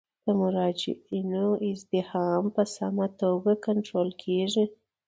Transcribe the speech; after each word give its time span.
د 0.25 0.27
مراجعینو 0.39 1.45
ازدحام 1.69 2.43
په 2.55 2.63
سمه 2.75 3.07
توګه 3.21 3.51
کنټرول 3.65 4.09
کیږي. 4.23 4.65